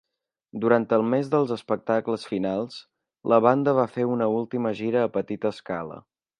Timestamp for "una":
4.15-4.33